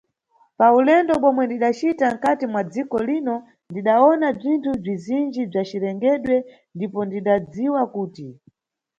[0.57, 3.35] Pa ulendo bomwe ndidacita mkhati mwa dziko lino
[3.69, 6.35] ndidawona bzinthu bzizinji bza cirengedwe
[6.75, 8.27] ndipo ndidadziwa kuti.